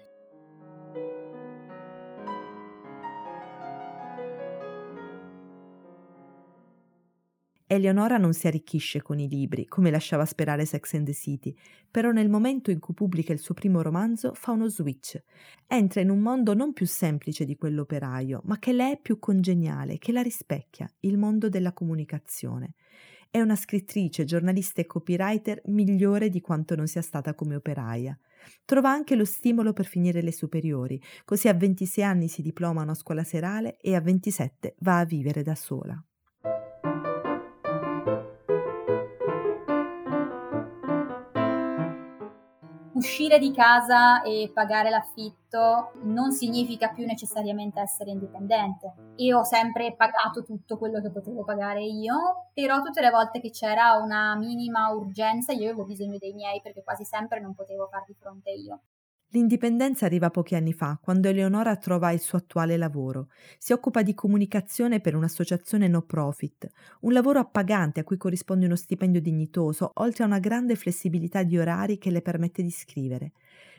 Eleonora 7.66 8.18
non 8.18 8.34
si 8.34 8.46
arricchisce 8.46 9.00
con 9.00 9.18
i 9.18 9.26
libri, 9.26 9.64
come 9.64 9.90
lasciava 9.90 10.26
sperare 10.26 10.66
Sex 10.66 10.92
and 10.92 11.06
the 11.06 11.14
City, 11.14 11.56
però 11.90 12.10
nel 12.10 12.28
momento 12.28 12.70
in 12.70 12.80
cui 12.80 12.92
pubblica 12.92 13.32
il 13.32 13.38
suo 13.38 13.54
primo 13.54 13.80
romanzo 13.80 14.34
fa 14.34 14.52
uno 14.52 14.68
switch. 14.68 15.18
Entra 15.66 16.02
in 16.02 16.10
un 16.10 16.18
mondo 16.18 16.52
non 16.52 16.74
più 16.74 16.84
semplice 16.84 17.46
di 17.46 17.56
quell'operaio, 17.56 18.42
ma 18.44 18.58
che 18.58 18.74
le 18.74 18.90
è 18.90 19.00
più 19.00 19.18
congeniale, 19.18 19.96
che 19.96 20.12
la 20.12 20.20
rispecchia, 20.20 20.86
il 21.00 21.16
mondo 21.16 21.48
della 21.48 21.72
comunicazione. 21.72 22.74
È 23.34 23.40
una 23.40 23.56
scrittrice, 23.56 24.22
giornalista 24.22 24.80
e 24.80 24.86
copywriter 24.86 25.62
migliore 25.64 26.28
di 26.28 26.40
quanto 26.40 26.76
non 26.76 26.86
sia 26.86 27.02
stata 27.02 27.34
come 27.34 27.56
operaia. 27.56 28.16
Trova 28.64 28.90
anche 28.90 29.16
lo 29.16 29.24
stimolo 29.24 29.72
per 29.72 29.86
finire 29.86 30.22
le 30.22 30.30
superiori, 30.30 31.02
così 31.24 31.48
a 31.48 31.54
26 31.54 32.04
anni 32.04 32.28
si 32.28 32.42
diploma 32.42 32.82
a 32.82 32.84
una 32.84 32.94
scuola 32.94 33.24
serale 33.24 33.76
e 33.78 33.96
a 33.96 34.00
27 34.00 34.76
va 34.82 35.00
a 35.00 35.04
vivere 35.04 35.42
da 35.42 35.56
sola. 35.56 36.00
Uscire 42.94 43.38
di 43.38 43.52
casa 43.52 44.22
e 44.22 44.50
pagare 44.52 44.90
l'affitto 44.90 45.92
non 46.02 46.32
significa 46.32 46.88
più 46.88 47.06
necessariamente 47.06 47.80
essere 47.80 48.10
indipendente. 48.10 48.92
Io 49.16 49.38
ho 49.38 49.44
sempre 49.44 49.94
pagato 49.94 50.42
tutto 50.42 50.78
quello 50.78 51.00
che 51.00 51.10
potevo 51.10 51.44
pagare 51.44 51.82
io, 51.84 52.48
però 52.52 52.80
tutte 52.82 53.00
le 53.00 53.10
volte 53.10 53.40
che 53.40 53.50
c'era 53.50 53.92
una 53.94 54.34
minima 54.36 54.88
urgenza 54.90 55.52
io 55.52 55.70
avevo 55.70 55.84
bisogno 55.84 56.18
dei 56.18 56.32
miei 56.32 56.60
perché 56.60 56.82
quasi 56.82 57.04
sempre 57.04 57.40
non 57.40 57.54
potevo 57.54 57.88
farvi 57.90 58.14
fronte 58.18 58.50
io. 58.50 58.80
L'indipendenza 59.34 60.06
arriva 60.06 60.30
pochi 60.30 60.54
anni 60.54 60.72
fa, 60.72 60.96
quando 61.02 61.26
Eleonora 61.26 61.74
trova 61.74 62.12
il 62.12 62.20
suo 62.20 62.38
attuale 62.38 62.76
lavoro. 62.76 63.30
Si 63.58 63.72
occupa 63.72 64.02
di 64.02 64.14
comunicazione 64.14 65.00
per 65.00 65.16
un'associazione 65.16 65.88
no 65.88 66.02
profit, 66.02 66.68
un 67.00 67.12
lavoro 67.12 67.40
appagante 67.40 67.98
a 67.98 68.04
cui 68.04 68.16
corrisponde 68.16 68.66
uno 68.66 68.76
stipendio 68.76 69.20
dignitoso, 69.20 69.90
oltre 69.94 70.22
a 70.22 70.28
una 70.28 70.38
grande 70.38 70.76
flessibilità 70.76 71.42
di 71.42 71.58
orari 71.58 71.98
che 71.98 72.12
le 72.12 72.22
permette 72.22 72.62
di 72.62 72.70
scrivere. 72.70 73.32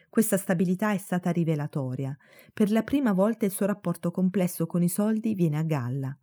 Questa 0.09 0.35
stabilità 0.35 0.91
è 0.91 0.97
stata 0.97 1.29
rivelatoria. 1.29 2.17
Per 2.51 2.69
la 2.69 2.83
prima 2.83 3.13
volta 3.13 3.45
il 3.45 3.51
suo 3.51 3.65
rapporto 3.65 4.11
complesso 4.11 4.65
con 4.65 4.83
i 4.83 4.89
soldi 4.89 5.35
viene 5.35 5.57
a 5.57 5.63
galla. 5.63 6.17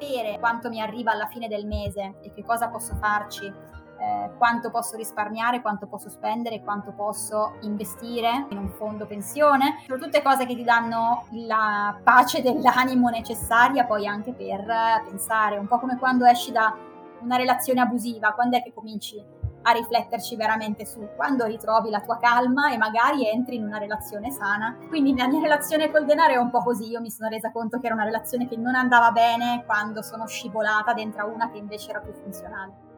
Sapere 0.00 0.38
quanto 0.38 0.70
mi 0.70 0.80
arriva 0.80 1.12
alla 1.12 1.26
fine 1.26 1.46
del 1.46 1.66
mese 1.66 2.14
e 2.22 2.32
che 2.32 2.42
cosa 2.42 2.68
posso 2.68 2.96
farci, 2.96 3.46
eh, 3.46 4.30
quanto 4.38 4.70
posso 4.70 4.96
risparmiare, 4.96 5.60
quanto 5.60 5.86
posso 5.86 6.08
spendere, 6.08 6.62
quanto 6.62 6.92
posso 6.92 7.56
investire 7.60 8.46
in 8.48 8.56
un 8.56 8.70
fondo 8.70 9.06
pensione, 9.06 9.82
sono 9.86 9.98
tutte 10.00 10.22
cose 10.22 10.46
che 10.46 10.56
ti 10.56 10.64
danno 10.64 11.26
la 11.32 11.98
pace 12.02 12.40
dell'animo 12.42 13.10
necessaria 13.10 13.84
poi 13.84 14.06
anche 14.06 14.32
per 14.32 14.64
pensare, 15.06 15.58
un 15.58 15.66
po' 15.66 15.78
come 15.78 15.98
quando 15.98 16.24
esci 16.24 16.50
da 16.50 16.74
una 17.20 17.36
relazione 17.36 17.80
abusiva, 17.80 18.32
quando 18.32 18.56
è 18.56 18.62
che 18.62 18.72
cominci 18.72 19.22
a 19.62 19.72
rifletterci 19.72 20.36
veramente 20.36 20.86
su 20.86 21.08
quando 21.16 21.44
ritrovi 21.44 21.90
la 21.90 22.00
tua 22.00 22.18
calma 22.18 22.72
e 22.72 22.76
magari 22.76 23.28
entri 23.28 23.56
in 23.56 23.64
una 23.64 23.78
relazione 23.78 24.30
sana. 24.30 24.76
Quindi 24.88 25.16
la 25.16 25.28
mia 25.28 25.40
relazione 25.40 25.90
col 25.90 26.06
denaro 26.06 26.32
è 26.32 26.36
un 26.36 26.50
po' 26.50 26.62
così, 26.62 26.88
io 26.88 27.00
mi 27.00 27.10
sono 27.10 27.28
resa 27.28 27.50
conto 27.52 27.78
che 27.78 27.86
era 27.86 27.94
una 27.94 28.04
relazione 28.04 28.48
che 28.48 28.56
non 28.56 28.74
andava 28.74 29.10
bene 29.10 29.64
quando 29.66 30.02
sono 30.02 30.26
scivolata 30.26 30.92
dentro 30.92 31.26
una 31.26 31.50
che 31.50 31.58
invece 31.58 31.90
era 31.90 32.00
più 32.00 32.12
funzionale. 32.12 32.88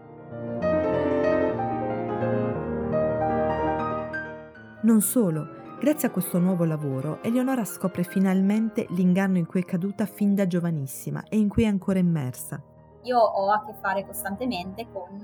Non 4.83 5.01
solo, 5.01 5.61
Grazie 5.83 6.07
a 6.07 6.11
questo 6.13 6.39
nuovo 6.39 6.63
lavoro, 6.63 7.21
Eleonora 7.25 7.65
scopre 7.65 8.05
finalmente 8.05 8.87
l'inganno 8.91 9.39
in 9.39 9.47
cui 9.47 9.63
è 9.63 9.65
caduta 9.65 10.07
fin 10.07 10.33
da 10.33 10.47
giovanissima 10.47 11.25
e 11.29 11.39
in 11.39 11.49
cui 11.49 11.65
è 11.65 11.67
ancora 11.67 11.99
immersa. 11.99 12.63
Io 13.03 13.19
ho 13.19 13.51
a 13.51 13.65
che 13.65 13.75
fare 13.75 14.07
costantemente 14.07 14.89
con 14.93 15.21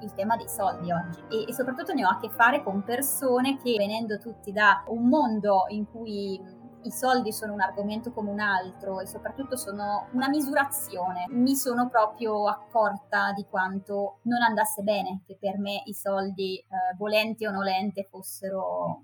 il 0.00 0.12
tema 0.14 0.36
dei 0.36 0.48
soldi 0.48 0.90
oggi 0.90 1.20
e, 1.30 1.48
e 1.48 1.52
soprattutto 1.52 1.92
ne 1.92 2.04
ho 2.04 2.08
a 2.08 2.18
che 2.18 2.28
fare 2.30 2.62
con 2.62 2.82
persone 2.82 3.56
che 3.56 3.76
venendo 3.76 4.18
tutti 4.18 4.50
da 4.52 4.82
un 4.88 5.08
mondo 5.08 5.66
in 5.68 5.88
cui 5.88 6.58
i 6.82 6.90
soldi 6.90 7.32
sono 7.32 7.52
un 7.52 7.60
argomento 7.60 8.12
come 8.12 8.30
un 8.30 8.40
altro 8.40 9.00
e 9.00 9.06
soprattutto 9.06 9.56
sono 9.56 10.08
una 10.12 10.28
misurazione. 10.28 11.26
Mi 11.28 11.54
sono 11.54 11.88
proprio 11.88 12.48
accorta 12.48 13.32
di 13.32 13.44
quanto 13.48 14.20
non 14.22 14.42
andasse 14.42 14.82
bene 14.82 15.22
che 15.26 15.36
per 15.38 15.58
me 15.58 15.82
i 15.84 15.94
soldi, 15.94 16.56
eh, 16.58 16.96
volenti 16.96 17.46
o 17.46 17.50
nolente, 17.50 18.08
fossero 18.10 19.02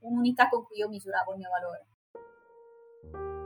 un'unità 0.00 0.48
con 0.48 0.64
cui 0.64 0.78
io 0.78 0.88
misuravo 0.88 1.32
il 1.32 1.38
mio 1.38 1.50
valore. 1.50 3.43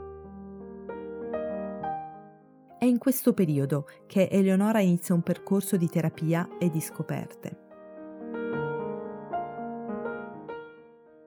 È 2.79 2.85
in 2.85 2.97
questo 2.97 3.33
periodo 3.33 3.87
che 4.07 4.29
Eleonora 4.31 4.79
inizia 4.79 5.13
un 5.13 5.21
percorso 5.21 5.75
di 5.75 5.89
terapia 5.89 6.47
e 6.57 6.69
di 6.69 6.79
scoperte. 6.79 7.67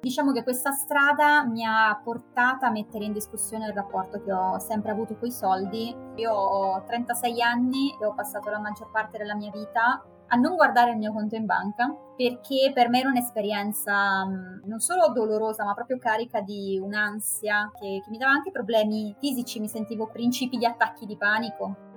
Diciamo 0.01 0.33
che 0.33 0.43
questa 0.43 0.71
strada 0.71 1.45
mi 1.45 1.63
ha 1.63 2.01
portata 2.03 2.69
a 2.69 2.71
mettere 2.71 3.05
in 3.05 3.13
discussione 3.13 3.67
il 3.67 3.75
rapporto 3.75 4.23
che 4.23 4.33
ho 4.33 4.59
sempre 4.61 4.93
avuto 4.93 5.15
con 5.19 5.29
i 5.29 5.31
soldi. 5.31 5.95
Io 6.17 6.33
ho 6.33 6.83
36 6.85 7.43
anni 7.43 7.95
e 8.01 8.07
ho 8.07 8.15
passato 8.15 8.49
la 8.49 8.59
maggior 8.59 8.91
parte 8.91 9.19
della 9.19 9.35
mia 9.35 9.51
vita 9.51 10.03
a 10.33 10.37
non 10.37 10.57
guardare 10.57 10.93
il 10.93 10.97
mio 10.97 11.13
conto 11.13 11.37
in 11.37 11.45
banca 11.45 11.95
perché 12.17 12.73
per 12.73 12.89
me 12.89 13.01
era 13.01 13.11
un'esperienza 13.11 14.25
mm, 14.25 14.61
non 14.65 14.81
solo 14.81 15.13
dolorosa 15.13 15.65
ma 15.65 15.75
proprio 15.75 15.99
carica 15.99 16.41
di 16.41 16.81
un'ansia 16.83 17.71
che, 17.79 18.01
che 18.03 18.11
mi 18.11 18.17
dava 18.17 18.33
anche 18.33 18.51
problemi 18.51 19.15
fisici, 19.19 19.61
mi 19.61 19.69
sentivo 19.69 20.09
principi 20.09 20.57
di 20.57 20.67
attacchi 20.67 21.07
di 21.07 21.17
panico. 21.17 21.91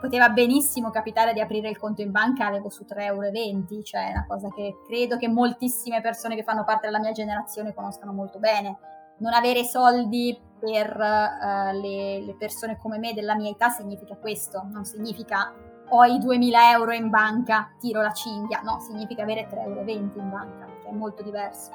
Poteva 0.00 0.28
benissimo 0.28 0.90
capitare 0.90 1.32
di 1.32 1.40
aprire 1.40 1.68
il 1.68 1.78
conto 1.78 2.02
in 2.02 2.10
banca, 2.10 2.46
avevo 2.46 2.68
su 2.68 2.84
3,20 2.88 2.98
euro, 2.98 3.82
cioè 3.82 4.10
una 4.10 4.26
cosa 4.28 4.48
che 4.50 4.76
credo 4.86 5.16
che 5.16 5.26
moltissime 5.26 6.00
persone 6.00 6.36
che 6.36 6.44
fanno 6.44 6.64
parte 6.64 6.86
della 6.86 7.00
mia 7.00 7.12
generazione 7.12 7.74
conoscano 7.74 8.12
molto 8.12 8.38
bene. 8.38 8.76
Non 9.18 9.32
avere 9.32 9.64
soldi 9.64 10.38
per 10.58 10.96
uh, 10.96 11.80
le, 11.80 12.20
le, 12.20 12.34
persone 12.38 12.78
come 12.78 12.98
me 12.98 13.12
della 13.12 13.34
mia 13.34 13.50
età 13.50 13.68
significa 13.68 14.16
questo, 14.16 14.66
non 14.70 14.84
significa 14.84 15.52
ho 15.88 16.04
i 16.04 16.18
2000 16.18 16.70
euro 16.70 16.92
in 16.92 17.10
banca, 17.10 17.70
tiro 17.78 18.00
la 18.00 18.12
cinghia, 18.12 18.60
no, 18.62 18.80
significa 18.80 19.22
avere 19.22 19.48
3,20 19.48 19.58
euro 19.58 19.80
in 19.90 20.30
banca, 20.30 20.66
che 20.82 20.88
è 20.88 20.92
molto 20.92 21.22
diverso. 21.22 21.70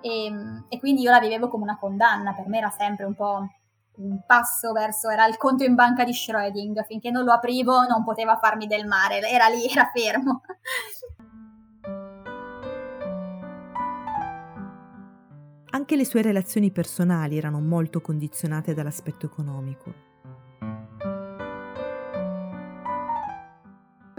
E, 0.00 0.24
ehm, 0.26 0.66
e, 0.68 0.78
quindi 0.78 1.02
io 1.02 1.10
la 1.10 1.20
vivevo 1.20 1.48
come 1.48 1.62
una 1.62 1.78
condanna, 1.78 2.34
per 2.34 2.48
me 2.48 2.58
era 2.58 2.70
sempre 2.70 3.04
un 3.04 3.14
po' 3.14 3.46
un 3.96 4.20
passo 4.26 4.72
verso, 4.72 5.08
era 5.08 5.26
il 5.26 5.36
conto 5.36 5.64
in 5.64 5.74
banca 5.74 6.04
di 6.04 6.12
Schröding, 6.12 6.84
finché 6.84 7.10
non 7.10 7.24
lo 7.24 7.32
aprivo 7.32 7.82
non 7.82 8.04
poteva 8.04 8.36
farmi 8.36 8.66
del 8.66 8.86
male, 8.86 9.20
era 9.20 9.48
lì, 9.48 9.66
era 9.68 9.90
fermo. 9.92 10.42
Anche 15.70 15.96
le 15.96 16.06
sue 16.06 16.22
relazioni 16.22 16.70
personali 16.70 17.36
erano 17.36 17.60
molto 17.60 18.00
condizionate 18.00 18.72
dall'aspetto 18.72 19.26
economico. 19.26 20.07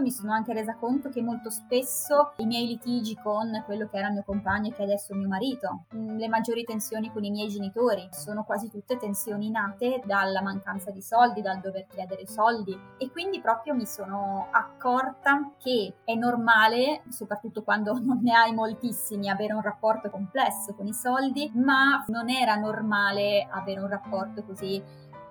Mi 0.00 0.10
sono 0.10 0.32
anche 0.32 0.52
resa 0.52 0.74
conto 0.74 1.08
che 1.08 1.22
molto 1.22 1.50
spesso 1.50 2.32
i 2.36 2.46
miei 2.46 2.66
litigi 2.66 3.16
con 3.16 3.62
quello 3.64 3.88
che 3.88 3.98
era 3.98 4.10
mio 4.10 4.22
compagno 4.24 4.68
e 4.68 4.72
che 4.72 4.82
adesso 4.82 5.12
è 5.12 5.16
mio 5.16 5.28
marito, 5.28 5.84
mm, 5.94 6.16
le 6.16 6.28
maggiori 6.28 6.64
tensioni 6.64 7.10
con 7.12 7.24
i 7.24 7.30
miei 7.30 7.48
genitori, 7.48 8.08
sono 8.12 8.44
quasi 8.44 8.70
tutte 8.70 8.96
tensioni 8.96 9.50
nate 9.50 10.02
dalla 10.04 10.42
mancanza 10.42 10.90
di 10.90 11.02
soldi, 11.02 11.42
dal 11.42 11.60
dover 11.60 11.86
chiedere 11.86 12.26
soldi 12.26 12.78
e 12.98 13.10
quindi 13.10 13.40
proprio 13.40 13.74
mi 13.74 13.86
sono 13.86 14.48
accorta 14.50 15.52
che 15.58 15.94
è 16.04 16.14
normale, 16.14 17.02
soprattutto 17.08 17.62
quando 17.62 17.92
non 18.00 18.20
ne 18.22 18.34
hai 18.34 18.52
moltissimi, 18.52 19.28
avere 19.28 19.52
un 19.52 19.62
rapporto 19.62 20.10
complesso 20.10 20.74
con 20.74 20.86
i 20.86 20.94
soldi, 20.94 21.50
ma 21.54 22.04
non 22.08 22.30
era 22.30 22.54
normale 22.56 23.46
avere 23.50 23.80
un 23.80 23.88
rapporto 23.88 24.42
così 24.42 24.82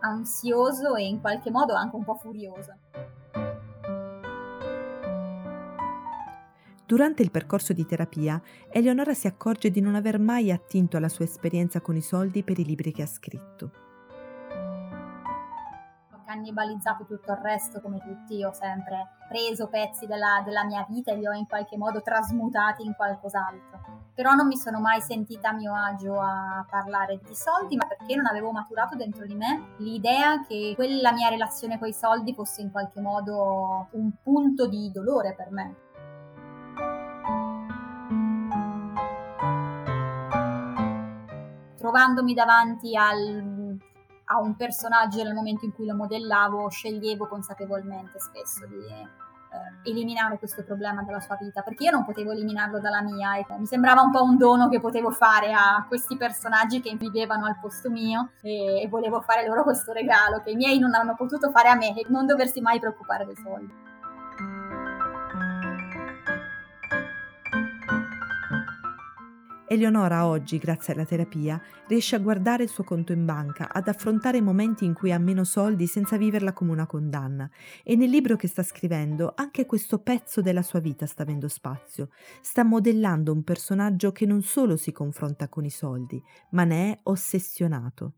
ansioso 0.02 0.96
e 0.96 1.06
in 1.06 1.20
qualche 1.20 1.52
modo 1.52 1.74
anche 1.74 1.96
un 1.96 2.04
po' 2.04 2.16
furioso. 2.16 2.74
Durante 6.90 7.22
il 7.22 7.30
percorso 7.30 7.72
di 7.72 7.86
terapia, 7.86 8.42
Eleonora 8.68 9.14
si 9.14 9.28
accorge 9.28 9.70
di 9.70 9.80
non 9.80 9.94
aver 9.94 10.18
mai 10.18 10.52
attinto 10.52 10.98
alla 10.98 11.08
sua 11.08 11.24
esperienza 11.24 11.82
con 11.82 11.96
i 11.96 12.02
soldi 12.02 12.42
per 12.42 12.58
i 12.58 12.66
libri 12.66 12.92
che 12.92 13.04
ha 13.04 13.06
scritto. 13.06 13.72
Ho 16.12 16.24
cannibalizzato 16.26 17.06
tutto 17.06 17.32
il 17.34 17.38
resto 17.44 17.80
come 17.80 18.00
tutti, 18.00 18.44
ho 18.44 18.54
sempre 18.54 19.08
preso 19.28 19.68
pezzi 19.68 20.08
della, 20.08 20.42
della 20.44 20.66
mia 20.66 20.84
vita 20.90 21.12
e 21.12 21.18
li 21.18 21.28
ho 21.28 21.32
in 21.32 21.46
qualche 21.46 21.78
modo 21.78 22.02
trasmutati 22.02 22.84
in 22.84 22.96
qualcos'altro. 22.96 24.08
Però 24.16 24.34
non 24.34 24.48
mi 24.48 24.58
sono 24.58 24.80
mai 24.80 25.00
sentita 25.00 25.50
a 25.50 25.54
mio 25.54 25.76
agio 25.76 26.20
a 26.20 26.66
parlare 26.68 27.20
di 27.24 27.36
soldi, 27.36 27.76
ma 27.76 27.86
perché 27.86 28.16
non 28.16 28.26
avevo 28.26 28.52
maturato 28.52 28.96
dentro 28.96 29.28
di 29.28 29.36
me 29.36 29.76
l'idea 29.78 30.42
che 30.42 30.74
quella 30.76 31.12
mia 31.12 31.30
relazione 31.30 31.78
con 31.78 31.88
i 31.88 31.94
soldi 31.94 32.34
fosse 32.34 32.62
in 32.62 32.72
qualche 32.72 33.00
modo 33.00 33.90
un 33.92 34.12
punto 34.24 34.68
di 34.68 34.90
dolore 34.92 35.36
per 35.36 35.52
me 35.52 35.88
trovandomi 41.80 42.34
davanti 42.34 42.96
al, 42.96 43.78
a 44.26 44.40
un 44.40 44.56
personaggio 44.56 45.24
nel 45.24 45.34
momento 45.34 45.66
in 45.66 45.74
cui 45.74 45.86
lo 45.86 45.96
modellavo, 45.96 46.70
sceglievo 46.70 47.26
consapevolmente 47.28 48.20
spesso 48.20 48.68
di 48.68 48.76
eh, 48.76 49.90
eliminare 49.90 50.38
questo 50.38 50.64
problema 50.64 51.02
dalla 51.04 51.22
sua 51.22 51.38
vita, 51.40 51.62
perché 51.62 51.86
io 51.86 51.92
non 51.92 52.06
potevo 52.06 52.32
eliminarlo 52.32 52.80
dalla 52.80 53.02
mia 53.02 53.38
e 53.38 53.46
mi 53.58 53.66
sembrava 53.66 54.02
un 54.02 54.12
po' 54.12 54.22
un 54.22 54.38
dono 54.38 54.68
che 54.68 54.80
potevo 54.80 55.10
fare 55.10 55.54
a 55.54 55.86
questi 55.88 56.18
personaggi 56.18 56.82
che 56.82 56.96
vivevano 56.96 57.46
al 57.46 57.58
posto 57.60 57.90
mio 57.90 58.32
e, 58.42 58.82
e 58.82 58.88
volevo 58.88 59.22
fare 59.22 59.48
loro 59.48 59.64
questo 59.64 59.94
regalo 59.94 60.42
che 60.44 60.52
i 60.52 60.56
miei 60.56 60.80
non 60.80 60.94
hanno 60.94 61.16
potuto 61.16 61.50
fare 61.50 61.70
a 61.70 61.76
me 61.76 61.94
non 62.10 62.26
doversi 62.26 62.62
mai 62.62 62.80
preoccupare 62.80 63.26
dei 63.26 63.38
soldi. 63.38 63.89
Eleonora 69.72 70.26
oggi, 70.26 70.58
grazie 70.58 70.94
alla 70.94 71.06
terapia, 71.06 71.62
riesce 71.88 72.16
a 72.16 72.20
guardare 72.20 72.64
il 72.64 72.70
suo 72.70 72.84
conto 72.84 73.12
in 73.12 73.24
banca, 73.24 73.72
ad 73.72 73.88
affrontare 73.88 74.42
momenti 74.42 74.84
in 74.84 74.96
cui 74.96 75.12
ha 75.12 75.20
meno 75.20 75.44
soldi 75.44 75.86
senza 75.86 76.18
viverla 76.18 76.54
come 76.54 76.72
una 76.72 76.88
condanna. 76.88 77.48
E 77.84 77.96
nel 77.96 78.10
libro 78.10 78.36
che 78.36 78.48
sta 78.48 78.64
scrivendo 78.64 79.32
anche 79.36 79.68
questo 79.68 80.00
pezzo 80.00 80.42
della 80.42 80.64
sua 80.64 80.80
vita 80.80 81.06
sta 81.06 81.22
avendo 81.22 81.48
spazio. 81.48 82.10
Sta 82.42 82.64
modellando 82.64 83.32
un 83.32 83.44
personaggio 83.44 84.12
che 84.12 84.26
non 84.26 84.42
solo 84.42 84.76
si 84.76 84.92
confronta 84.92 85.50
con 85.50 85.64
i 85.66 85.70
soldi, 85.70 86.20
ma 86.50 86.64
ne 86.64 86.92
è 86.92 87.00
ossessionato. 87.04 88.14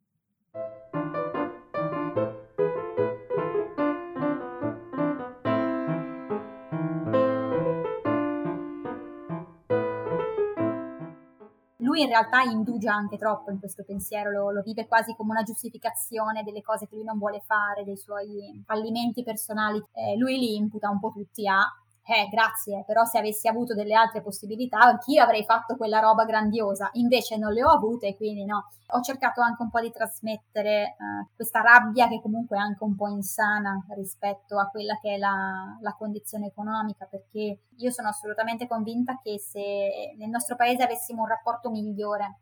Realtà 12.12 12.42
indugia 12.42 12.94
anche 12.94 13.18
troppo 13.18 13.52
in 13.52 13.60
questo 13.60 13.84
pensiero, 13.84 14.32
lo, 14.32 14.52
lo, 14.52 14.62
vive 14.62 14.88
quasi 14.88 15.16
come 15.16 15.32
una 15.32 15.44
giustificazione 15.44 16.44
delle 16.44 16.62
cose 16.62 16.88
che 16.88 16.96
lui 16.96 17.04
non 17.04 17.18
vuole 17.18 17.42
fare, 17.46 17.84
dei 17.84 17.98
suoi 17.98 18.64
fallimenti 18.66 19.24
personali. 19.24 19.84
Eh, 19.94 20.18
lui 20.18 20.38
li 20.38 20.56
imputa 20.56 20.90
un 20.90 21.00
po' 21.00 21.12
tutti 21.12 21.48
a 21.48 21.60
eh, 22.04 22.28
grazie, 22.30 22.84
però 22.86 23.06
se 23.06 23.20
avessi 23.20 23.48
avuto 23.48 23.74
delle 23.74 23.94
altre 23.94 24.22
possibilità, 24.22 24.80
anch'io 24.80 25.24
avrei 25.24 25.44
fatto 25.44 25.76
quella 25.76 26.00
roba 26.00 26.26
grandiosa. 26.26 26.90
Invece 26.94 27.38
non 27.38 27.54
le 27.54 27.64
ho 27.64 27.70
avute, 27.70 28.16
quindi 28.16 28.44
no. 28.44 28.70
Ho 28.94 29.02
cercato 29.02 29.42
anche 29.42 29.62
un 29.62 29.70
po' 29.70 29.80
di 29.80 29.92
trasmettere 29.92 30.82
eh, 30.82 30.96
questa 31.36 31.62
rabbia 31.62 32.08
che 32.08 32.20
comunque 32.22 32.58
è 32.58 32.60
anche 32.60 32.84
un 32.84 32.96
po' 32.96 33.08
insana 33.08 33.86
rispetto 33.96 34.60
a 34.60 34.66
quella 34.66 34.98
che 35.00 35.14
è 35.14 35.18
la, 35.18 35.78
la 35.80 35.96
condizione 35.98 36.48
economica, 36.48 37.06
perché 37.06 37.60
io 37.78 37.92
sono 37.92 38.10
assolutamente 38.10 38.68
convinta 38.68 39.20
che 39.22 39.40
se 39.40 40.16
nel 40.18 40.30
nostro 40.30 40.56
paese 40.56 40.84
avessimo 40.84 41.22
un 41.22 41.28
rapporto 41.28 41.70
migliore 41.70 42.40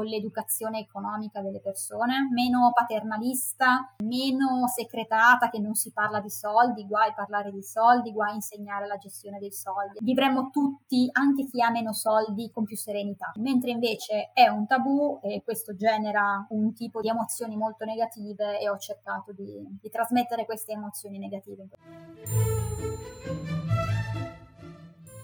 con 0.00 0.08
l'educazione 0.08 0.78
economica 0.78 1.42
delle 1.42 1.60
persone, 1.60 2.30
meno 2.32 2.72
paternalista, 2.72 3.94
meno 4.02 4.66
secretata 4.66 5.50
che 5.50 5.58
non 5.58 5.74
si 5.74 5.92
parla 5.92 6.20
di 6.20 6.30
soldi, 6.30 6.86
guai 6.86 7.12
parlare 7.12 7.50
di 7.50 7.62
soldi, 7.62 8.10
guai 8.10 8.34
insegnare 8.34 8.86
la 8.86 8.96
gestione 8.96 9.38
dei 9.38 9.52
soldi. 9.52 9.98
Vivremmo 10.00 10.48
tutti, 10.48 11.06
anche 11.12 11.44
chi 11.44 11.60
ha 11.60 11.68
meno 11.68 11.92
soldi, 11.92 12.50
con 12.50 12.64
più 12.64 12.76
serenità. 12.76 13.32
Mentre 13.40 13.72
invece 13.72 14.30
è 14.32 14.48
un 14.48 14.66
tabù 14.66 15.20
e 15.22 15.42
questo 15.44 15.76
genera 15.76 16.46
un 16.48 16.72
tipo 16.72 17.02
di 17.02 17.08
emozioni 17.08 17.54
molto 17.54 17.84
negative 17.84 18.58
e 18.58 18.70
ho 18.70 18.78
cercato 18.78 19.32
di, 19.32 19.62
di 19.82 19.90
trasmettere 19.90 20.46
queste 20.46 20.72
emozioni 20.72 21.18
negative. 21.18 21.68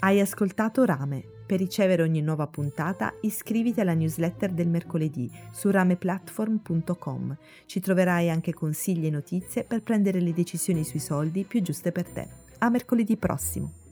Hai 0.00 0.20
ascoltato 0.20 0.84
Rame. 0.84 1.35
Per 1.46 1.58
ricevere 1.58 2.02
ogni 2.02 2.20
nuova 2.20 2.48
puntata 2.48 3.14
iscriviti 3.20 3.80
alla 3.80 3.94
newsletter 3.94 4.50
del 4.50 4.68
mercoledì 4.68 5.30
su 5.52 5.70
rameplatform.com. 5.70 7.36
Ci 7.66 7.78
troverai 7.78 8.28
anche 8.28 8.52
consigli 8.52 9.06
e 9.06 9.10
notizie 9.10 9.62
per 9.62 9.82
prendere 9.82 10.20
le 10.20 10.32
decisioni 10.32 10.82
sui 10.82 10.98
soldi 10.98 11.44
più 11.44 11.62
giuste 11.62 11.92
per 11.92 12.08
te. 12.08 12.28
A 12.58 12.68
mercoledì 12.68 13.16
prossimo! 13.16 13.85